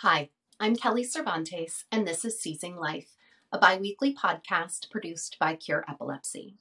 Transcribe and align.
Hi, 0.00 0.28
I'm 0.60 0.76
Kelly 0.76 1.04
Cervantes, 1.04 1.86
and 1.90 2.06
this 2.06 2.22
is 2.22 2.38
Seizing 2.38 2.76
Life, 2.76 3.16
a 3.50 3.56
bi 3.56 3.78
weekly 3.78 4.14
podcast 4.14 4.90
produced 4.90 5.38
by 5.40 5.56
Cure 5.56 5.86
Epilepsy. 5.88 6.58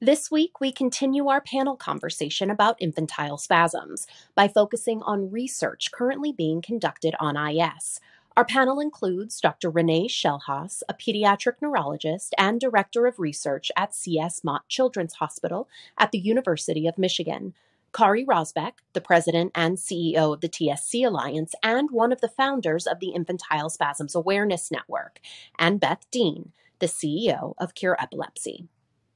This 0.00 0.30
week, 0.30 0.60
we 0.60 0.70
continue 0.70 1.26
our 1.26 1.40
panel 1.40 1.76
conversation 1.76 2.50
about 2.50 2.76
infantile 2.78 3.36
spasms 3.36 4.06
by 4.36 4.46
focusing 4.46 5.02
on 5.02 5.32
research 5.32 5.90
currently 5.90 6.30
being 6.30 6.62
conducted 6.62 7.16
on 7.18 7.36
IS. 7.36 7.98
Our 8.36 8.44
panel 8.44 8.78
includes 8.78 9.40
Dr. 9.40 9.70
Renee 9.70 10.06
Shellhaas, 10.06 10.82
a 10.88 10.94
pediatric 10.94 11.54
neurologist 11.60 12.34
and 12.38 12.60
director 12.60 13.06
of 13.06 13.18
research 13.18 13.72
at 13.76 13.94
C.S. 13.94 14.44
Mott 14.44 14.68
Children's 14.68 15.14
Hospital 15.14 15.68
at 15.98 16.12
the 16.12 16.18
University 16.18 16.86
of 16.86 16.96
Michigan, 16.96 17.54
Kari 17.92 18.24
Rosbeck, 18.24 18.74
the 18.92 19.00
president 19.00 19.50
and 19.54 19.76
CEO 19.76 20.32
of 20.32 20.40
the 20.40 20.48
TSC 20.48 21.04
Alliance 21.04 21.54
and 21.62 21.90
one 21.90 22.12
of 22.12 22.20
the 22.20 22.28
founders 22.28 22.86
of 22.86 23.00
the 23.00 23.08
Infantile 23.08 23.68
Spasms 23.68 24.14
Awareness 24.14 24.70
Network, 24.70 25.20
and 25.58 25.80
Beth 25.80 26.06
Dean, 26.12 26.52
the 26.78 26.86
CEO 26.86 27.54
of 27.58 27.74
Cure 27.74 27.96
Epilepsy. 28.00 28.68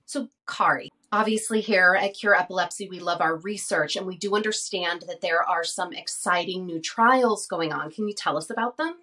So, 0.07 0.29
Kari, 0.47 0.91
obviously, 1.13 1.61
here 1.61 1.97
at 1.99 2.15
Cure 2.15 2.35
Epilepsy, 2.35 2.89
we 2.89 2.99
love 2.99 3.21
our 3.21 3.37
research 3.37 3.97
and 3.97 4.07
we 4.07 4.19
do 4.19 4.35
understand 4.35 5.05
that 5.07 5.21
there 5.23 5.43
are 5.43 5.65
some 5.65 5.93
exciting 5.93 6.67
new 6.67 6.81
trials 6.81 7.47
going 7.47 7.73
on. 7.73 7.91
Can 7.91 8.09
you 8.09 8.15
tell 8.15 8.37
us 8.37 8.51
about 8.51 8.77
them? 8.77 8.97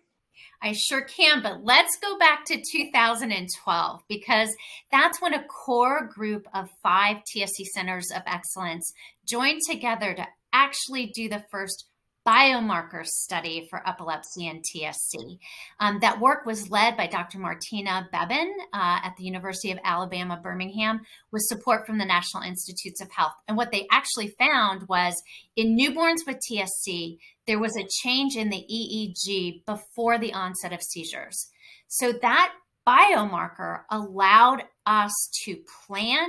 I 0.62 0.74
sure 0.74 1.02
can, 1.02 1.42
but 1.42 1.64
let's 1.64 1.98
go 2.02 2.18
back 2.18 2.46
to 2.46 2.62
2012 2.62 4.02
because 4.08 4.56
that's 4.92 5.22
when 5.22 5.34
a 5.34 5.44
core 5.44 6.08
group 6.14 6.48
of 6.54 6.70
five 6.84 7.18
TSC 7.18 7.66
Centers 7.74 8.12
of 8.16 8.22
Excellence 8.28 8.94
joined 9.28 9.62
together 9.68 10.14
to 10.14 10.28
actually 10.54 11.08
do 11.08 11.30
the 11.30 11.44
first 11.50 11.86
biomarker 12.28 13.06
study 13.06 13.68
for 13.70 13.88
epilepsy 13.88 14.48
and 14.48 14.64
TSC. 14.64 15.40
Um, 15.80 16.00
that 16.02 16.20
work 16.20 16.46
was 16.46 16.70
led 16.70 16.96
by 16.96 17.08
Dr. 17.08 17.40
Martina 17.40 18.08
Bebin 18.14 18.52
uh, 18.74 19.00
at 19.04 19.16
the 19.18 19.24
University 19.24 19.72
of 19.72 19.80
Alabama, 19.84 20.40
Birmingham, 20.42 21.02
with 21.32 21.42
support 21.44 21.86
from 21.86 21.98
the 21.98 22.06
National 22.06 22.44
Institutes 22.44 23.02
of 23.02 23.10
Health. 23.12 23.34
And 23.48 23.58
what 23.58 23.72
they 23.72 23.88
actually 23.92 24.36
found 24.40 24.88
was 24.88 25.22
in 25.56 25.78
newborns 25.78 26.28
with 26.28 26.38
TSC, 26.52 27.18
there 27.48 27.60
was 27.60 27.76
a 27.76 27.88
change 28.04 28.36
in 28.36 28.50
the 28.50 28.66
EEG 28.72 29.66
before 29.66 30.20
the 30.20 30.34
onset 30.34 30.74
of 30.74 30.82
seizures. 30.84 31.50
So 31.88 32.14
that 32.22 32.54
biomarker 32.88 33.82
allowed 33.90 34.64
us 34.86 35.12
to 35.46 35.58
plan 35.88 36.28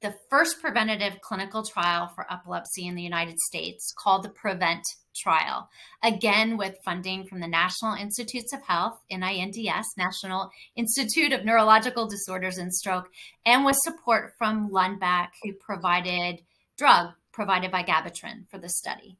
the 0.00 0.14
first 0.30 0.60
preventative 0.60 1.20
clinical 1.20 1.64
trial 1.64 2.10
for 2.14 2.30
epilepsy 2.32 2.86
in 2.86 2.94
the 2.94 3.02
United 3.02 3.38
States 3.40 3.92
called 3.98 4.22
the 4.22 4.28
PREVENT 4.28 4.84
trial, 5.16 5.68
again 6.02 6.56
with 6.56 6.76
funding 6.84 7.26
from 7.26 7.40
the 7.40 7.48
National 7.48 7.94
Institutes 7.94 8.52
of 8.52 8.62
Health, 8.62 9.00
NINDS, 9.10 9.84
National 9.96 10.50
Institute 10.76 11.32
of 11.32 11.44
Neurological 11.44 12.06
Disorders 12.06 12.58
and 12.58 12.72
Stroke, 12.72 13.08
and 13.44 13.64
with 13.64 13.76
support 13.80 14.34
from 14.38 14.70
Lundbeck, 14.70 15.28
who 15.42 15.52
provided 15.54 16.42
drug 16.76 17.10
provided 17.32 17.70
vigabatrin 17.70 18.48
for 18.50 18.58
the 18.58 18.68
study. 18.68 19.16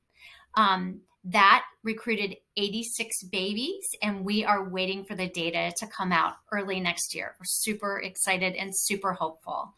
Um, 0.54 1.02
that 1.24 1.64
recruited 1.82 2.36
86 2.56 3.24
babies, 3.24 3.86
and 4.02 4.24
we 4.24 4.44
are 4.44 4.68
waiting 4.68 5.04
for 5.04 5.14
the 5.14 5.28
data 5.28 5.72
to 5.76 5.86
come 5.86 6.12
out 6.12 6.34
early 6.52 6.80
next 6.80 7.14
year. 7.14 7.34
We're 7.38 7.44
super 7.44 7.98
excited 7.98 8.54
and 8.54 8.72
super 8.74 9.12
hopeful. 9.12 9.74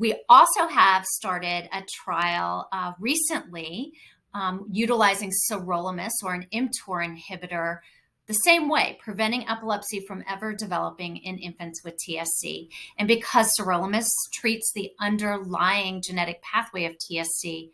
We 0.00 0.14
also 0.30 0.66
have 0.66 1.04
started 1.04 1.68
a 1.74 1.82
trial 1.82 2.68
uh, 2.72 2.94
recently 2.98 3.92
um, 4.32 4.64
utilizing 4.72 5.30
sirolimus 5.30 6.12
or 6.24 6.32
an 6.32 6.46
mTOR 6.54 7.06
inhibitor 7.06 7.80
the 8.26 8.32
same 8.32 8.70
way, 8.70 8.98
preventing 9.02 9.46
epilepsy 9.46 10.02
from 10.08 10.24
ever 10.26 10.54
developing 10.54 11.18
in 11.18 11.36
infants 11.36 11.84
with 11.84 11.98
TSC. 11.98 12.70
And 12.98 13.08
because 13.08 13.52
sirolimus 13.58 14.08
treats 14.32 14.72
the 14.72 14.90
underlying 15.00 16.00
genetic 16.00 16.40
pathway 16.40 16.86
of 16.86 16.96
TSC, 16.96 17.70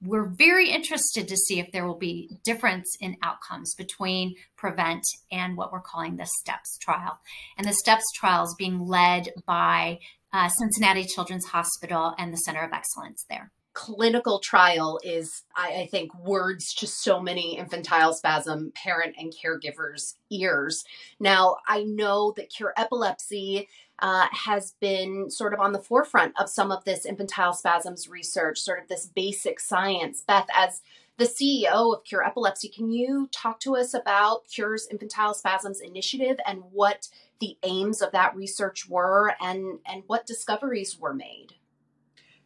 we're 0.00 0.28
very 0.28 0.70
interested 0.70 1.28
to 1.28 1.36
see 1.36 1.58
if 1.58 1.70
there 1.72 1.86
will 1.86 1.98
be 1.98 2.38
difference 2.44 2.96
in 3.00 3.16
outcomes 3.22 3.74
between 3.74 4.36
prevent 4.56 5.02
and 5.30 5.56
what 5.56 5.72
we're 5.72 5.80
calling 5.80 6.16
the 6.16 6.28
steps 6.40 6.78
trial 6.78 7.18
and 7.56 7.66
the 7.66 7.72
steps 7.72 8.04
trial 8.14 8.44
is 8.44 8.54
being 8.56 8.86
led 8.86 9.28
by 9.44 9.98
uh, 10.32 10.48
Cincinnati 10.48 11.04
Children's 11.04 11.46
Hospital 11.46 12.14
and 12.18 12.32
the 12.32 12.38
Center 12.38 12.62
of 12.62 12.72
Excellence 12.72 13.24
there. 13.28 13.50
Clinical 13.74 14.40
trial 14.40 14.98
is, 15.04 15.44
I, 15.54 15.82
I 15.82 15.86
think, 15.86 16.12
words 16.18 16.74
to 16.74 16.86
so 16.86 17.20
many 17.20 17.56
infantile 17.56 18.12
spasm 18.12 18.72
parent 18.74 19.14
and 19.18 19.32
caregivers' 19.32 20.14
ears. 20.30 20.82
Now, 21.20 21.58
I 21.66 21.84
know 21.84 22.32
that 22.36 22.50
Cure 22.50 22.72
Epilepsy 22.76 23.68
uh, 24.00 24.26
has 24.32 24.74
been 24.80 25.30
sort 25.30 25.54
of 25.54 25.60
on 25.60 25.72
the 25.72 25.78
forefront 25.78 26.34
of 26.40 26.48
some 26.48 26.72
of 26.72 26.84
this 26.84 27.04
infantile 27.04 27.52
spasms 27.52 28.08
research, 28.08 28.58
sort 28.58 28.80
of 28.80 28.88
this 28.88 29.06
basic 29.06 29.60
science. 29.60 30.22
Beth, 30.26 30.46
as 30.54 30.80
the 31.18 31.24
CEO 31.24 31.94
of 31.94 32.04
Cure 32.04 32.24
Epilepsy, 32.24 32.68
can 32.68 32.92
you 32.92 33.28
talk 33.32 33.58
to 33.60 33.76
us 33.76 33.92
about 33.92 34.46
Cure's 34.48 34.86
infantile 34.86 35.34
spasms 35.34 35.80
initiative 35.80 36.38
and 36.46 36.62
what 36.70 37.08
the 37.40 37.58
aims 37.64 38.00
of 38.00 38.12
that 38.12 38.36
research 38.36 38.88
were 38.88 39.34
and, 39.40 39.80
and 39.84 40.04
what 40.06 40.26
discoveries 40.26 40.96
were 40.98 41.12
made? 41.12 41.54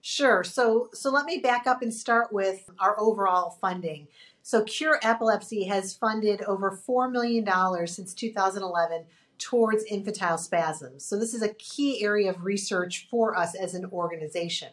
Sure. 0.00 0.42
So, 0.42 0.88
so 0.94 1.10
let 1.10 1.26
me 1.26 1.38
back 1.38 1.66
up 1.66 1.82
and 1.82 1.92
start 1.92 2.32
with 2.32 2.68
our 2.80 2.98
overall 2.98 3.50
funding. 3.60 4.08
So, 4.42 4.64
Cure 4.64 4.98
Epilepsy 5.02 5.64
has 5.64 5.94
funded 5.94 6.42
over 6.42 6.76
$4 6.76 7.12
million 7.12 7.46
since 7.86 8.12
2011 8.12 9.04
towards 9.38 9.84
infantile 9.84 10.38
spasms. 10.38 11.04
So, 11.04 11.16
this 11.16 11.34
is 11.34 11.42
a 11.42 11.54
key 11.54 12.02
area 12.02 12.30
of 12.30 12.42
research 12.42 13.06
for 13.08 13.38
us 13.38 13.54
as 13.54 13.74
an 13.74 13.84
organization. 13.92 14.70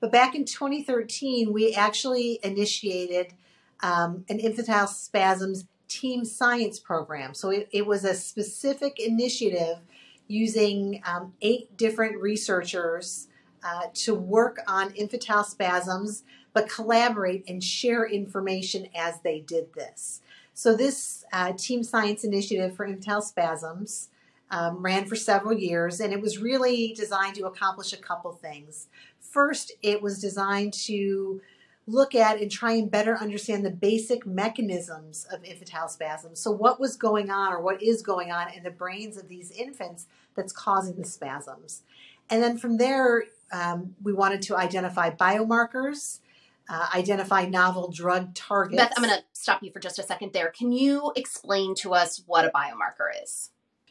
But 0.00 0.10
back 0.10 0.34
in 0.34 0.44
2013, 0.44 1.52
we 1.52 1.74
actually 1.74 2.40
initiated 2.42 3.34
um, 3.82 4.24
an 4.28 4.38
infantile 4.38 4.86
spasms 4.86 5.66
team 5.88 6.24
science 6.24 6.78
program. 6.78 7.34
So 7.34 7.50
it, 7.50 7.68
it 7.72 7.86
was 7.86 8.04
a 8.04 8.14
specific 8.14 8.98
initiative 8.98 9.78
using 10.28 11.02
um, 11.04 11.34
eight 11.42 11.76
different 11.76 12.20
researchers 12.20 13.28
uh, 13.64 13.86
to 13.92 14.14
work 14.14 14.60
on 14.66 14.92
infantile 14.92 15.44
spasms, 15.44 16.22
but 16.54 16.68
collaborate 16.68 17.44
and 17.48 17.62
share 17.62 18.06
information 18.06 18.88
as 18.96 19.20
they 19.20 19.40
did 19.40 19.74
this. 19.74 20.22
So 20.54 20.76
this 20.76 21.24
uh, 21.32 21.52
team 21.54 21.82
science 21.82 22.24
initiative 22.24 22.76
for 22.76 22.86
infantile 22.86 23.22
spasms 23.22 24.08
um, 24.50 24.82
ran 24.82 25.06
for 25.06 25.16
several 25.16 25.56
years, 25.56 26.00
and 26.00 26.12
it 26.12 26.20
was 26.20 26.38
really 26.38 26.92
designed 26.96 27.36
to 27.36 27.46
accomplish 27.46 27.92
a 27.92 27.96
couple 27.96 28.32
things. 28.32 28.88
First, 29.20 29.72
it 29.82 30.02
was 30.02 30.20
designed 30.20 30.72
to 30.74 31.40
look 31.86 32.14
at 32.14 32.40
and 32.40 32.50
try 32.50 32.72
and 32.72 32.90
better 32.90 33.16
understand 33.16 33.64
the 33.64 33.70
basic 33.70 34.26
mechanisms 34.26 35.26
of 35.32 35.44
infantile 35.44 35.88
spasms. 35.88 36.40
So, 36.40 36.50
what 36.50 36.80
was 36.80 36.96
going 36.96 37.30
on 37.30 37.52
or 37.52 37.60
what 37.60 37.82
is 37.82 38.02
going 38.02 38.32
on 38.32 38.52
in 38.52 38.62
the 38.62 38.70
brains 38.70 39.16
of 39.16 39.28
these 39.28 39.50
infants 39.52 40.06
that's 40.34 40.52
causing 40.52 40.96
the 40.96 41.04
spasms? 41.04 41.82
And 42.28 42.42
then 42.42 42.58
from 42.58 42.76
there, 42.76 43.24
um, 43.52 43.94
we 44.02 44.12
wanted 44.12 44.42
to 44.42 44.56
identify 44.56 45.10
biomarkers. 45.10 46.20
Uh, 46.72 46.86
identify 46.94 47.44
novel 47.46 47.90
drug 47.90 48.32
targets. 48.32 48.80
Beth, 48.80 48.92
I'm 48.96 49.02
going 49.02 49.18
to 49.18 49.24
stop 49.32 49.60
you 49.60 49.72
for 49.72 49.80
just 49.80 49.98
a 49.98 50.04
second 50.04 50.32
there. 50.32 50.50
Can 50.56 50.70
you 50.70 51.10
explain 51.16 51.74
to 51.78 51.94
us 51.94 52.22
what 52.26 52.44
a 52.44 52.50
biomarker 52.50 53.08
is? 53.24 53.50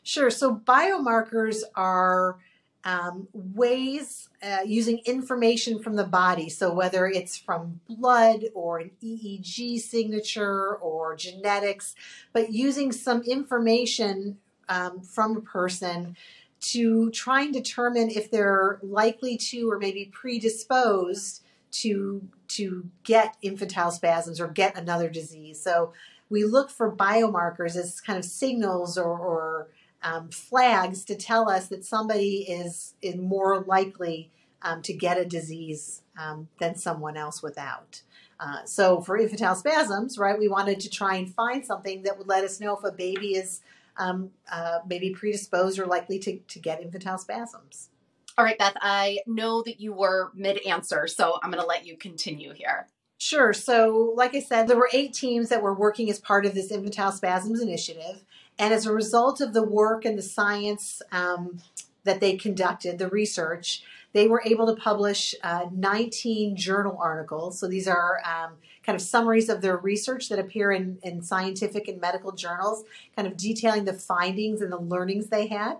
Sure. 0.09 0.31
So, 0.31 0.55
biomarkers 0.55 1.61
are 1.75 2.39
um, 2.83 3.27
ways 3.31 4.27
uh, 4.41 4.63
using 4.65 5.01
information 5.05 5.77
from 5.83 5.97
the 5.97 6.03
body. 6.03 6.49
So, 6.49 6.73
whether 6.73 7.05
it's 7.05 7.37
from 7.37 7.79
blood 7.87 8.45
or 8.55 8.79
an 8.79 8.89
EEG 9.03 9.79
signature 9.79 10.73
or 10.77 11.15
genetics, 11.15 11.93
but 12.33 12.51
using 12.51 12.91
some 12.91 13.21
information 13.21 14.39
um, 14.67 15.01
from 15.01 15.37
a 15.37 15.41
person 15.41 16.17
to 16.61 17.11
try 17.11 17.43
and 17.43 17.53
determine 17.53 18.09
if 18.09 18.31
they're 18.31 18.79
likely 18.81 19.37
to 19.37 19.69
or 19.69 19.77
maybe 19.77 20.05
predisposed 20.05 21.43
to 21.73 22.27
to 22.47 22.89
get 23.03 23.37
infantile 23.43 23.91
spasms 23.91 24.41
or 24.41 24.47
get 24.47 24.75
another 24.75 25.07
disease. 25.07 25.61
So 25.61 25.93
we 26.31 26.45
look 26.45 26.71
for 26.71 26.91
biomarkers 26.91 27.75
as 27.75 28.01
kind 28.01 28.17
of 28.17 28.25
signals 28.25 28.97
or, 28.97 29.15
or 29.15 29.67
um, 30.01 30.29
flags 30.29 31.03
to 31.05 31.15
tell 31.15 31.49
us 31.49 31.67
that 31.67 31.85
somebody 31.85 32.41
is, 32.49 32.93
more 33.17 33.61
likely 33.61 34.31
um, 34.61 34.81
to 34.81 34.93
get 34.93 35.17
a 35.17 35.25
disease 35.25 36.01
um, 36.17 36.47
than 36.59 36.75
someone 36.75 37.17
else 37.17 37.41
without. 37.41 38.01
Uh, 38.39 38.63
so 38.65 39.01
for 39.01 39.17
infantile 39.17 39.55
spasms, 39.55 40.17
right, 40.17 40.39
we 40.39 40.47
wanted 40.47 40.79
to 40.79 40.89
try 40.89 41.15
and 41.15 41.33
find 41.33 41.65
something 41.65 42.03
that 42.03 42.17
would 42.17 42.27
let 42.27 42.43
us 42.43 42.59
know 42.59 42.77
if 42.77 42.83
a 42.83 42.91
baby 42.91 43.35
is 43.35 43.61
um, 43.97 44.31
uh, 44.51 44.79
maybe 44.87 45.09
predisposed 45.09 45.77
or 45.77 45.85
likely 45.85 46.19
to, 46.19 46.37
to 46.39 46.59
get 46.59 46.81
infantile 46.81 47.17
spasms. 47.17 47.89
All 48.37 48.45
right, 48.45 48.57
Beth, 48.57 48.75
I 48.81 49.19
know 49.27 49.61
that 49.63 49.81
you 49.81 49.91
were 49.91 50.31
mid 50.33 50.65
answer, 50.65 51.07
so 51.07 51.39
I'm 51.43 51.51
going 51.51 51.61
to 51.61 51.67
let 51.67 51.85
you 51.85 51.97
continue 51.97 52.53
here. 52.53 52.87
Sure. 53.21 53.51
So, 53.51 54.13
like 54.15 54.33
I 54.33 54.39
said, 54.39 54.67
there 54.67 54.77
were 54.77 54.89
eight 54.93 55.13
teams 55.13 55.49
that 55.49 55.61
were 55.61 55.73
working 55.73 56.09
as 56.09 56.19
part 56.19 56.45
of 56.45 56.53
this 56.53 56.71
infantile 56.71 57.11
spasms 57.11 57.61
initiative. 57.61 58.23
And 58.57 58.73
as 58.73 58.85
a 58.85 58.93
result 58.93 59.41
of 59.41 59.53
the 59.53 59.63
work 59.63 60.05
and 60.05 60.17
the 60.17 60.21
science 60.21 61.01
um, 61.11 61.57
that 62.05 62.21
they 62.21 62.37
conducted, 62.37 62.97
the 62.97 63.09
research, 63.09 63.83
they 64.13 64.29
were 64.29 64.41
able 64.45 64.73
to 64.73 64.81
publish 64.81 65.35
uh, 65.43 65.65
19 65.69 66.55
journal 66.55 66.97
articles. 66.97 67.59
So 67.59 67.67
these 67.67 67.89
are 67.89 68.21
um, 68.25 68.53
kind 68.85 68.95
of 68.95 69.01
summaries 69.01 69.49
of 69.49 69.59
their 69.61 69.75
research 69.75 70.29
that 70.29 70.39
appear 70.39 70.71
in, 70.71 70.97
in 71.03 71.21
scientific 71.21 71.89
and 71.89 71.99
medical 71.99 72.31
journals, 72.31 72.85
kind 73.17 73.27
of 73.27 73.35
detailing 73.35 73.83
the 73.83 73.93
findings 73.93 74.61
and 74.61 74.71
the 74.71 74.79
learnings 74.79 75.27
they 75.27 75.47
had. 75.47 75.75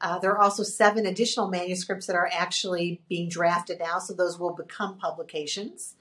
Uh, 0.00 0.18
there 0.18 0.32
are 0.32 0.40
also 0.40 0.62
seven 0.62 1.04
additional 1.04 1.48
manuscripts 1.48 2.06
that 2.06 2.16
are 2.16 2.30
actually 2.32 3.00
being 3.10 3.28
drafted 3.28 3.78
now, 3.78 3.98
so 3.98 4.14
those 4.14 4.38
will 4.38 4.54
become 4.54 4.96
publications. 4.96 5.94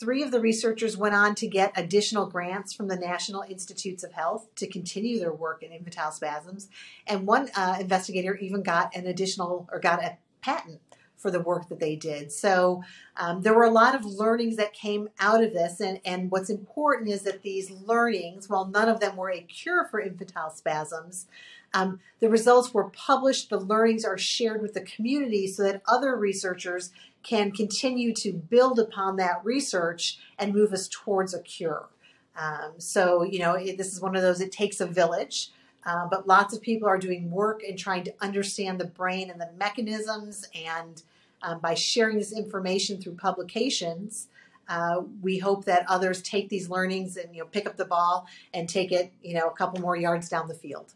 Three 0.00 0.22
of 0.22 0.30
the 0.30 0.40
researchers 0.40 0.96
went 0.96 1.14
on 1.14 1.34
to 1.34 1.46
get 1.46 1.74
additional 1.76 2.24
grants 2.24 2.72
from 2.72 2.88
the 2.88 2.96
National 2.96 3.42
Institutes 3.42 4.02
of 4.02 4.12
Health 4.12 4.48
to 4.54 4.66
continue 4.66 5.18
their 5.18 5.32
work 5.32 5.62
in 5.62 5.72
infantile 5.72 6.10
spasms. 6.10 6.70
And 7.06 7.26
one 7.26 7.50
uh, 7.54 7.76
investigator 7.78 8.34
even 8.36 8.62
got 8.62 8.96
an 8.96 9.06
additional 9.06 9.68
or 9.70 9.78
got 9.78 10.02
a 10.02 10.16
patent 10.40 10.80
for 11.20 11.30
the 11.30 11.40
work 11.40 11.68
that 11.68 11.80
they 11.80 11.96
did. 11.96 12.32
So 12.32 12.82
um, 13.16 13.42
there 13.42 13.54
were 13.54 13.64
a 13.64 13.70
lot 13.70 13.94
of 13.94 14.04
learnings 14.04 14.56
that 14.56 14.72
came 14.72 15.10
out 15.20 15.44
of 15.44 15.52
this. 15.52 15.80
And, 15.80 16.00
and 16.04 16.30
what's 16.30 16.50
important 16.50 17.10
is 17.10 17.22
that 17.22 17.42
these 17.42 17.70
learnings, 17.70 18.48
while 18.48 18.66
none 18.66 18.88
of 18.88 19.00
them 19.00 19.16
were 19.16 19.30
a 19.30 19.40
cure 19.40 19.86
for 19.90 20.00
infantile 20.00 20.50
spasms, 20.50 21.26
um, 21.72 22.00
the 22.18 22.28
results 22.28 22.74
were 22.74 22.90
published, 22.90 23.50
the 23.50 23.60
learnings 23.60 24.04
are 24.04 24.18
shared 24.18 24.60
with 24.62 24.74
the 24.74 24.80
community 24.80 25.46
so 25.46 25.62
that 25.62 25.82
other 25.86 26.16
researchers 26.16 26.90
can 27.22 27.52
continue 27.52 28.14
to 28.14 28.32
build 28.32 28.78
upon 28.78 29.16
that 29.16 29.44
research 29.44 30.18
and 30.38 30.54
move 30.54 30.72
us 30.72 30.88
towards 30.88 31.34
a 31.34 31.40
cure. 31.40 31.88
Um, 32.36 32.72
so, 32.78 33.22
you 33.22 33.38
know, 33.38 33.52
it, 33.54 33.76
this 33.76 33.92
is 33.92 34.00
one 34.00 34.16
of 34.16 34.22
those, 34.22 34.40
it 34.40 34.52
takes 34.52 34.80
a 34.80 34.86
village. 34.86 35.50
Uh, 35.84 36.06
but 36.10 36.26
lots 36.26 36.54
of 36.54 36.60
people 36.60 36.88
are 36.88 36.98
doing 36.98 37.30
work 37.30 37.62
and 37.66 37.78
trying 37.78 38.04
to 38.04 38.14
understand 38.20 38.78
the 38.78 38.86
brain 38.86 39.30
and 39.30 39.40
the 39.40 39.50
mechanisms. 39.58 40.46
And 40.54 41.02
um, 41.42 41.60
by 41.60 41.74
sharing 41.74 42.18
this 42.18 42.32
information 42.32 43.00
through 43.00 43.14
publications, 43.14 44.28
uh, 44.68 45.02
we 45.20 45.38
hope 45.38 45.64
that 45.64 45.84
others 45.88 46.22
take 46.22 46.48
these 46.48 46.70
learnings 46.70 47.16
and 47.16 47.34
you 47.34 47.40
know 47.40 47.46
pick 47.46 47.66
up 47.66 47.76
the 47.76 47.84
ball 47.84 48.26
and 48.54 48.68
take 48.68 48.92
it 48.92 49.12
you 49.20 49.34
know 49.34 49.48
a 49.48 49.52
couple 49.52 49.80
more 49.80 49.96
yards 49.96 50.28
down 50.28 50.48
the 50.48 50.54
field. 50.54 50.94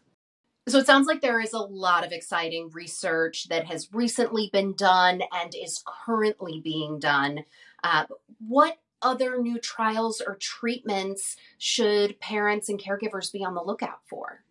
So 0.67 0.79
it 0.79 0.87
sounds 0.87 1.05
like 1.05 1.21
there 1.21 1.41
is 1.41 1.53
a 1.53 1.59
lot 1.59 2.03
of 2.03 2.11
exciting 2.11 2.71
research 2.71 3.49
that 3.49 3.65
has 3.65 3.93
recently 3.93 4.49
been 4.51 4.73
done 4.73 5.21
and 5.31 5.53
is 5.53 5.83
currently 5.85 6.59
being 6.59 6.97
done. 6.97 7.43
Uh, 7.83 8.05
what 8.39 8.79
other 8.99 9.39
new 9.39 9.59
trials 9.59 10.21
or 10.25 10.35
treatments 10.35 11.35
should 11.59 12.19
parents 12.19 12.67
and 12.67 12.81
caregivers 12.81 13.31
be 13.31 13.45
on 13.45 13.53
the 13.53 13.61
lookout 13.61 13.99
for? 14.09 14.43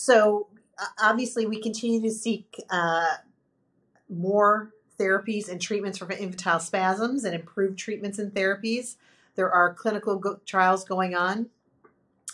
So 0.00 0.46
obviously, 1.02 1.44
we 1.44 1.60
continue 1.60 2.00
to 2.02 2.10
seek 2.10 2.62
uh, 2.70 3.16
more 4.08 4.70
therapies 4.98 5.48
and 5.48 5.60
treatments 5.60 5.98
for 5.98 6.10
infantile 6.10 6.60
spasms 6.60 7.24
and 7.24 7.34
improved 7.34 7.78
treatments 7.78 8.18
and 8.18 8.32
therapies. 8.32 8.94
There 9.34 9.50
are 9.50 9.74
clinical 9.74 10.16
go- 10.16 10.40
trials 10.46 10.84
going 10.84 11.16
on 11.16 11.50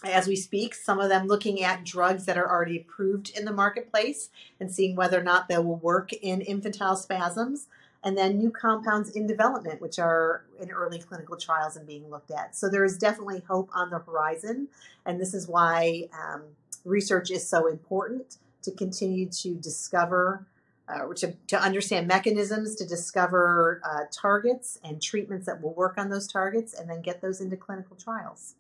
as 0.04 0.26
we 0.26 0.36
speak, 0.36 0.74
some 0.74 1.00
of 1.00 1.08
them 1.08 1.26
looking 1.26 1.62
at 1.62 1.84
drugs 1.84 2.26
that 2.26 2.36
are 2.36 2.50
already 2.50 2.78
approved 2.78 3.30
in 3.34 3.46
the 3.46 3.52
marketplace 3.52 4.28
and 4.60 4.70
seeing 4.70 4.94
whether 4.94 5.18
or 5.18 5.22
not 5.22 5.48
they 5.48 5.56
will 5.56 5.76
work 5.76 6.12
in 6.12 6.42
infantile 6.42 6.96
spasms 6.96 7.68
and 8.02 8.18
then 8.18 8.36
new 8.36 8.50
compounds 8.50 9.08
in 9.10 9.26
development, 9.26 9.80
which 9.80 9.98
are 9.98 10.44
in 10.60 10.70
early 10.70 10.98
clinical 10.98 11.38
trials 11.38 11.76
and 11.76 11.86
being 11.86 12.10
looked 12.10 12.30
at. 12.30 12.54
So 12.54 12.68
there 12.68 12.84
is 12.84 12.98
definitely 12.98 13.42
hope 13.48 13.70
on 13.74 13.88
the 13.88 13.98
horizon, 13.98 14.68
and 15.06 15.18
this 15.18 15.32
is 15.32 15.48
why 15.48 16.08
um, 16.12 16.42
research 16.84 17.30
is 17.30 17.48
so 17.48 17.66
important 17.66 18.36
to 18.62 18.70
continue 18.70 19.28
to 19.28 19.54
discover, 19.54 20.46
uh, 20.88 21.12
to, 21.16 21.34
to 21.48 21.60
understand 21.60 22.06
mechanisms, 22.06 22.74
to 22.76 22.86
discover 22.86 23.80
uh, 23.84 24.04
targets 24.10 24.78
and 24.84 25.02
treatments 25.02 25.46
that 25.46 25.62
will 25.62 25.74
work 25.74 25.98
on 25.98 26.10
those 26.10 26.26
targets, 26.26 26.74
and 26.74 26.88
then 26.88 27.00
get 27.00 27.20
those 27.20 27.40
into 27.40 27.56
clinical 27.56 27.96
trials. 27.96 28.54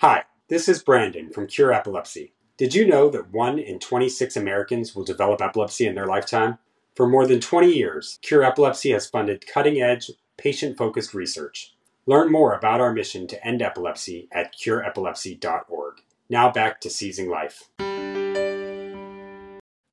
Hi, 0.00 0.24
this 0.48 0.68
is 0.68 0.82
Brandon 0.82 1.30
from 1.30 1.46
Cure 1.46 1.72
Epilepsy. 1.72 2.32
Did 2.58 2.74
you 2.74 2.86
know 2.86 3.10
that 3.10 3.32
1 3.32 3.58
in 3.58 3.78
26 3.78 4.36
Americans 4.36 4.94
will 4.94 5.04
develop 5.04 5.42
epilepsy 5.42 5.86
in 5.86 5.94
their 5.94 6.06
lifetime? 6.06 6.58
For 6.94 7.06
more 7.06 7.26
than 7.26 7.40
20 7.40 7.70
years, 7.70 8.18
Cure 8.22 8.42
Epilepsy 8.42 8.92
has 8.92 9.06
funded 9.06 9.46
cutting 9.46 9.82
edge, 9.82 10.10
patient 10.38 10.78
focused 10.78 11.12
research. 11.12 11.75
Learn 12.08 12.30
more 12.30 12.54
about 12.54 12.80
our 12.80 12.92
mission 12.92 13.26
to 13.26 13.44
end 13.44 13.60
epilepsy 13.60 14.28
at 14.30 14.54
cureepilepsy.org. 14.54 15.94
Now 16.28 16.52
back 16.52 16.80
to 16.82 16.90
seizing 16.90 17.28
life. 17.28 17.68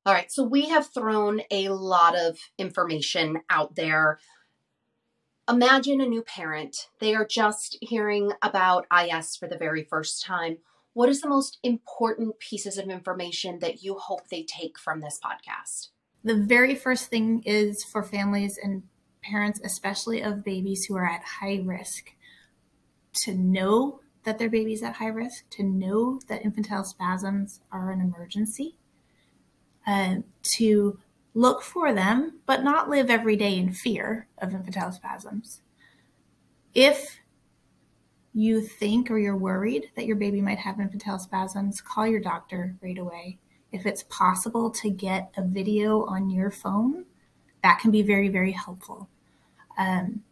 All 0.06 0.12
right, 0.12 0.30
so 0.30 0.44
we 0.44 0.68
have 0.68 0.86
thrown 0.86 1.40
a 1.50 1.70
lot 1.70 2.16
of 2.16 2.38
information 2.56 3.40
out 3.50 3.74
there. 3.74 4.20
Imagine 5.48 6.00
a 6.00 6.06
new 6.06 6.22
parent. 6.22 6.88
They 7.00 7.16
are 7.16 7.26
just 7.26 7.78
hearing 7.80 8.32
about 8.42 8.86
IS 8.96 9.34
for 9.34 9.48
the 9.48 9.58
very 9.58 9.82
first 9.82 10.22
time. 10.22 10.58
What 10.92 11.08
is 11.08 11.20
the 11.20 11.28
most 11.28 11.58
important 11.64 12.38
pieces 12.38 12.78
of 12.78 12.88
information 12.88 13.58
that 13.58 13.82
you 13.82 13.98
hope 13.98 14.28
they 14.28 14.44
take 14.44 14.78
from 14.78 15.00
this 15.00 15.18
podcast? 15.22 15.88
The 16.22 16.36
very 16.36 16.76
first 16.76 17.10
thing 17.10 17.42
is 17.44 17.82
for 17.82 18.04
families 18.04 18.56
and 18.62 18.84
parents, 19.24 19.60
especially 19.64 20.22
of 20.22 20.44
babies 20.44 20.84
who 20.84 20.96
are 20.96 21.06
at 21.06 21.24
high 21.40 21.60
risk, 21.64 22.12
to 23.14 23.34
know 23.34 24.00
that 24.24 24.38
their 24.38 24.50
baby's 24.50 24.82
at 24.82 24.94
high 24.94 25.08
risk, 25.08 25.48
to 25.50 25.62
know 25.62 26.20
that 26.28 26.44
infantile 26.44 26.84
spasms 26.84 27.60
are 27.70 27.90
an 27.90 28.00
emergency, 28.00 28.74
uh, 29.86 30.16
to 30.42 30.98
look 31.34 31.62
for 31.62 31.92
them, 31.92 32.40
but 32.46 32.62
not 32.62 32.88
live 32.88 33.10
every 33.10 33.36
day 33.36 33.56
in 33.56 33.72
fear 33.72 34.26
of 34.38 34.54
infantile 34.54 34.92
spasms. 34.92 35.60
If 36.74 37.18
you 38.32 38.60
think 38.60 39.10
or 39.10 39.18
you're 39.18 39.36
worried 39.36 39.90
that 39.94 40.06
your 40.06 40.16
baby 40.16 40.40
might 40.40 40.58
have 40.58 40.80
infantile 40.80 41.18
spasms, 41.18 41.80
call 41.80 42.06
your 42.06 42.20
doctor 42.20 42.76
right 42.82 42.98
away. 42.98 43.38
If 43.70 43.86
it's 43.86 44.04
possible 44.04 44.70
to 44.70 44.90
get 44.90 45.32
a 45.36 45.42
video 45.42 46.04
on 46.04 46.30
your 46.30 46.50
phone, 46.50 47.04
that 47.62 47.78
can 47.80 47.90
be 47.90 48.02
very, 48.02 48.28
very 48.28 48.52
helpful. 48.52 49.08
Um, 49.76 50.22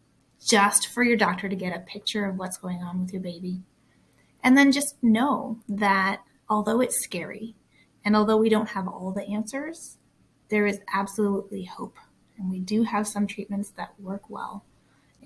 just 0.45 0.87
for 0.87 1.03
your 1.03 1.17
doctor 1.17 1.47
to 1.47 1.55
get 1.55 1.75
a 1.75 1.79
picture 1.79 2.25
of 2.25 2.37
what's 2.37 2.57
going 2.57 2.83
on 2.83 3.01
with 3.01 3.13
your 3.13 3.21
baby. 3.21 3.61
And 4.43 4.57
then 4.57 4.71
just 4.71 5.01
know 5.01 5.59
that 5.69 6.21
although 6.49 6.81
it's 6.81 7.01
scary 7.01 7.55
and 8.03 8.15
although 8.15 8.37
we 8.37 8.49
don't 8.49 8.69
have 8.69 8.87
all 8.87 9.11
the 9.11 9.27
answers, 9.27 9.97
there 10.49 10.65
is 10.65 10.79
absolutely 10.93 11.63
hope. 11.63 11.97
And 12.37 12.49
we 12.49 12.59
do 12.59 12.83
have 12.83 13.07
some 13.07 13.25
treatments 13.25 13.69
that 13.71 13.93
work 13.99 14.29
well. 14.29 14.65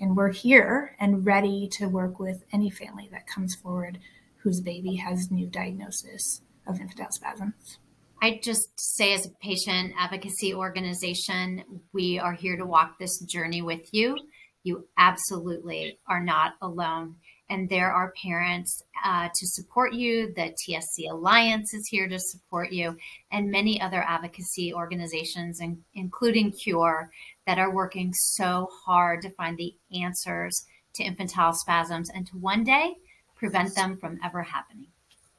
And 0.00 0.16
we're 0.16 0.32
here 0.32 0.94
and 1.00 1.26
ready 1.26 1.68
to 1.72 1.88
work 1.88 2.20
with 2.20 2.44
any 2.52 2.70
family 2.70 3.08
that 3.10 3.26
comes 3.26 3.56
forward 3.56 3.98
whose 4.36 4.60
baby 4.60 4.94
has 4.96 5.30
new 5.30 5.48
diagnosis 5.48 6.42
of 6.66 6.80
infantile 6.80 7.10
spasms. 7.10 7.78
I 8.20 8.40
just 8.42 8.68
say, 8.76 9.14
as 9.14 9.26
a 9.26 9.30
patient 9.42 9.94
advocacy 9.98 10.54
organization, 10.54 11.82
we 11.92 12.18
are 12.18 12.32
here 12.32 12.56
to 12.56 12.66
walk 12.66 12.98
this 12.98 13.18
journey 13.20 13.62
with 13.62 13.88
you. 13.92 14.16
You 14.64 14.86
absolutely 14.96 15.98
are 16.06 16.22
not 16.22 16.54
alone 16.60 17.16
and 17.50 17.68
there 17.68 17.90
are 17.90 18.12
parents 18.22 18.82
uh, 19.04 19.28
to 19.34 19.46
support 19.46 19.94
you. 19.94 20.32
The 20.34 20.54
TSC 20.68 21.10
Alliance 21.10 21.72
is 21.72 21.86
here 21.88 22.08
to 22.08 22.18
support 22.18 22.72
you, 22.72 22.96
and 23.32 23.50
many 23.50 23.80
other 23.80 24.02
advocacy 24.06 24.72
organizations, 24.74 25.60
in, 25.60 25.82
including 25.94 26.52
Cure, 26.52 27.10
that 27.46 27.58
are 27.58 27.74
working 27.74 28.12
so 28.12 28.68
hard 28.84 29.22
to 29.22 29.30
find 29.30 29.56
the 29.56 29.74
answers 30.02 30.66
to 30.94 31.04
infantile 31.04 31.52
spasms 31.52 32.10
and 32.10 32.26
to 32.26 32.36
one 32.36 32.64
day 32.64 32.96
prevent 33.36 33.74
them 33.74 33.96
from 33.96 34.18
ever 34.22 34.42
happening. 34.42 34.88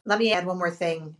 Let 0.06 0.20
me 0.20 0.34
add 0.34 0.46
one 0.46 0.58
more 0.58 0.72
thing. 0.72 1.16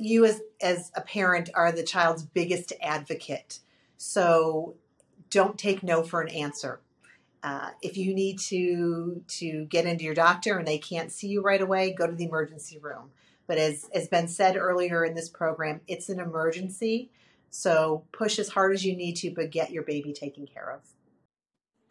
You, 0.00 0.24
as, 0.24 0.40
as 0.60 0.90
a 0.94 1.00
parent, 1.00 1.50
are 1.54 1.72
the 1.72 1.82
child's 1.82 2.22
biggest 2.22 2.72
advocate. 2.82 3.60
So 3.96 4.74
don't 5.30 5.58
take 5.58 5.82
no 5.82 6.02
for 6.02 6.20
an 6.20 6.28
answer 6.28 6.80
uh, 7.42 7.70
if 7.82 7.96
you 7.96 8.14
need 8.14 8.38
to 8.38 9.22
to 9.26 9.64
get 9.66 9.86
into 9.86 10.04
your 10.04 10.14
doctor 10.14 10.58
and 10.58 10.66
they 10.66 10.78
can't 10.78 11.10
see 11.10 11.28
you 11.28 11.42
right 11.42 11.60
away, 11.60 11.92
go 11.92 12.06
to 12.06 12.12
the 12.12 12.24
emergency 12.24 12.78
room. 12.78 13.10
But 13.46 13.58
as 13.58 13.88
has 13.94 14.08
been 14.08 14.28
said 14.28 14.56
earlier 14.56 15.04
in 15.04 15.14
this 15.14 15.28
program, 15.28 15.80
it's 15.88 16.08
an 16.08 16.20
emergency. 16.20 17.10
So 17.50 18.04
push 18.12 18.38
as 18.38 18.50
hard 18.50 18.74
as 18.74 18.84
you 18.84 18.94
need 18.94 19.16
to, 19.16 19.30
but 19.30 19.50
get 19.50 19.72
your 19.72 19.82
baby 19.82 20.12
taken 20.12 20.46
care 20.46 20.70
of. 20.70 20.80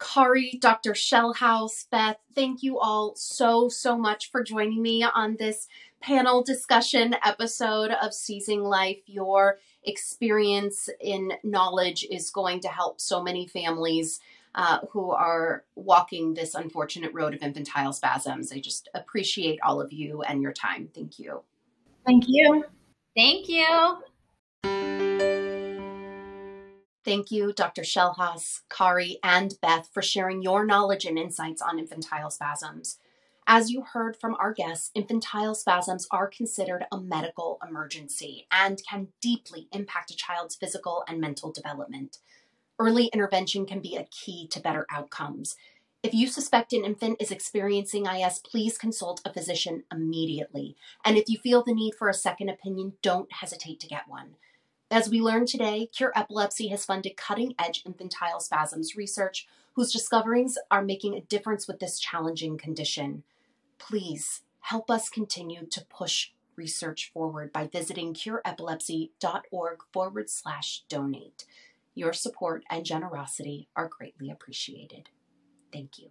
Kari, 0.00 0.58
Dr. 0.60 0.92
Shellhaas, 0.92 1.88
Beth, 1.90 2.16
thank 2.34 2.62
you 2.62 2.78
all 2.78 3.14
so, 3.16 3.68
so 3.68 3.96
much 3.96 4.30
for 4.30 4.42
joining 4.42 4.82
me 4.82 5.04
on 5.04 5.36
this 5.38 5.68
panel 6.00 6.42
discussion 6.42 7.14
episode 7.22 7.90
of 7.90 8.14
Seizing 8.14 8.62
Life. 8.62 8.98
Your 9.06 9.58
experience 9.84 10.88
in 11.00 11.32
knowledge 11.44 12.06
is 12.10 12.30
going 12.30 12.60
to 12.60 12.68
help 12.68 13.00
so 13.00 13.22
many 13.22 13.46
families 13.46 14.20
uh, 14.54 14.78
who 14.90 15.10
are 15.10 15.64
walking 15.76 16.34
this 16.34 16.54
unfortunate 16.54 17.12
road 17.12 17.34
of 17.34 17.42
infantile 17.42 17.92
spasms. 17.92 18.52
I 18.52 18.58
just 18.58 18.88
appreciate 18.94 19.60
all 19.62 19.80
of 19.80 19.92
you 19.92 20.22
and 20.22 20.42
your 20.42 20.52
time. 20.52 20.88
Thank 20.94 21.18
you. 21.18 21.42
Thank 22.06 22.24
you. 22.26 22.64
Thank 23.14 23.48
you. 23.48 25.39
Thank 27.02 27.30
you, 27.30 27.52
Dr. 27.54 27.82
Shellhaas, 27.82 28.60
Kari, 28.68 29.18
and 29.24 29.54
Beth, 29.62 29.88
for 29.92 30.02
sharing 30.02 30.42
your 30.42 30.66
knowledge 30.66 31.06
and 31.06 31.18
insights 31.18 31.62
on 31.62 31.78
infantile 31.78 32.30
spasms. 32.30 32.98
As 33.46 33.70
you 33.70 33.82
heard 33.82 34.16
from 34.16 34.36
our 34.38 34.52
guests, 34.52 34.90
infantile 34.94 35.54
spasms 35.54 36.06
are 36.10 36.28
considered 36.28 36.84
a 36.92 37.00
medical 37.00 37.58
emergency 37.66 38.46
and 38.52 38.82
can 38.88 39.08
deeply 39.22 39.66
impact 39.72 40.10
a 40.10 40.16
child's 40.16 40.56
physical 40.56 41.02
and 41.08 41.20
mental 41.20 41.50
development. 41.50 42.18
Early 42.78 43.06
intervention 43.06 43.64
can 43.64 43.80
be 43.80 43.96
a 43.96 44.04
key 44.04 44.46
to 44.48 44.60
better 44.60 44.86
outcomes. 44.90 45.56
If 46.02 46.14
you 46.14 46.28
suspect 46.28 46.72
an 46.74 46.84
infant 46.84 47.16
is 47.20 47.30
experiencing 47.30 48.06
IS, 48.06 48.38
please 48.38 48.78
consult 48.78 49.20
a 49.24 49.32
physician 49.32 49.84
immediately. 49.90 50.76
And 51.04 51.16
if 51.16 51.28
you 51.28 51.38
feel 51.38 51.64
the 51.64 51.74
need 51.74 51.94
for 51.94 52.08
a 52.08 52.14
second 52.14 52.50
opinion, 52.50 52.92
don't 53.02 53.32
hesitate 53.32 53.80
to 53.80 53.88
get 53.88 54.06
one. 54.06 54.36
As 54.92 55.08
we 55.08 55.20
learned 55.20 55.46
today, 55.46 55.86
Cure 55.86 56.12
Epilepsy 56.16 56.66
has 56.68 56.84
funded 56.84 57.16
cutting 57.16 57.54
edge 57.60 57.82
infantile 57.86 58.40
spasms 58.40 58.96
research 58.96 59.46
whose 59.74 59.92
discoveries 59.92 60.58
are 60.68 60.82
making 60.82 61.14
a 61.14 61.20
difference 61.20 61.68
with 61.68 61.78
this 61.78 62.00
challenging 62.00 62.58
condition. 62.58 63.22
Please 63.78 64.42
help 64.58 64.90
us 64.90 65.08
continue 65.08 65.64
to 65.66 65.84
push 65.84 66.30
research 66.56 67.12
forward 67.14 67.52
by 67.52 67.68
visiting 67.68 68.14
cureepilepsy.org 68.14 69.78
forward 69.92 70.28
slash 70.28 70.82
donate. 70.88 71.44
Your 71.94 72.12
support 72.12 72.64
and 72.68 72.84
generosity 72.84 73.68
are 73.76 73.88
greatly 73.88 74.28
appreciated. 74.28 75.08
Thank 75.72 76.00
you. 76.00 76.10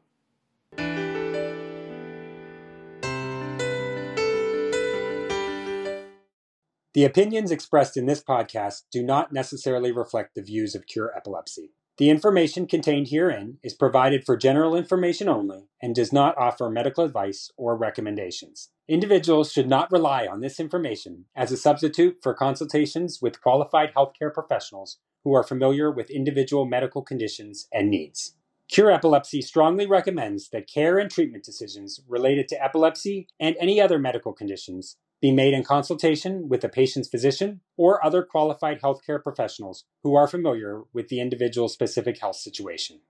The 6.95 7.05
opinions 7.05 7.51
expressed 7.51 7.97
in 7.97 8.07
this 8.07 8.23
podcast 8.23 8.85
do 8.91 9.03
not 9.03 9.31
necessarily 9.31 9.91
reflect 9.91 10.33
the 10.33 10.41
views 10.41 10.73
of 10.73 10.87
Cure 10.87 11.13
Epilepsy. 11.15 11.71
The 11.99 12.09
information 12.09 12.65
contained 12.65 13.09
herein 13.09 13.59
is 13.61 13.75
provided 13.75 14.25
for 14.25 14.35
general 14.35 14.75
information 14.75 15.29
only 15.29 15.67
and 15.83 15.93
does 15.93 16.11
not 16.11 16.35
offer 16.35 16.67
medical 16.67 17.03
advice 17.03 17.51
or 17.57 17.77
recommendations. 17.77 18.69
Individuals 18.87 19.51
should 19.51 19.69
not 19.69 19.91
rely 19.91 20.25
on 20.25 20.41
this 20.41 20.59
information 20.59 21.25
as 21.35 21.51
a 21.51 21.57
substitute 21.57 22.17
for 22.23 22.33
consultations 22.33 23.19
with 23.21 23.39
qualified 23.39 23.93
healthcare 23.93 24.33
professionals 24.33 24.97
who 25.23 25.35
are 25.35 25.43
familiar 25.43 25.91
with 25.91 26.09
individual 26.09 26.65
medical 26.65 27.03
conditions 27.03 27.67
and 27.71 27.91
needs. 27.91 28.35
Cure 28.67 28.89
Epilepsy 28.89 29.43
strongly 29.43 29.85
recommends 29.85 30.49
that 30.49 30.67
care 30.67 30.97
and 30.97 31.11
treatment 31.11 31.43
decisions 31.43 31.99
related 32.07 32.47
to 32.47 32.63
epilepsy 32.63 33.27
and 33.39 33.55
any 33.59 33.79
other 33.79 33.99
medical 33.99 34.33
conditions 34.33 34.97
be 35.21 35.31
made 35.31 35.53
in 35.53 35.63
consultation 35.63 36.47
with 36.47 36.61
the 36.61 36.69
patient's 36.69 37.09
physician 37.09 37.61
or 37.77 38.03
other 38.05 38.23
qualified 38.23 38.81
healthcare 38.81 39.21
professionals 39.21 39.85
who 40.03 40.15
are 40.15 40.27
familiar 40.27 40.83
with 40.93 41.09
the 41.09 41.19
individual's 41.19 41.73
specific 41.73 42.19
health 42.19 42.37
situation. 42.37 43.01